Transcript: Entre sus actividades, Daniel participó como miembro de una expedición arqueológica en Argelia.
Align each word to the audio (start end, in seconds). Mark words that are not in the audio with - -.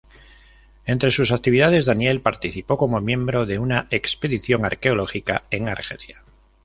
Entre 0.87 1.11
sus 1.11 1.31
actividades, 1.31 1.85
Daniel 1.85 2.21
participó 2.21 2.75
como 2.75 2.99
miembro 2.99 3.45
de 3.45 3.59
una 3.59 3.85
expedición 3.91 4.65
arqueológica 4.65 5.43
en 5.51 5.69
Argelia. 5.69 6.23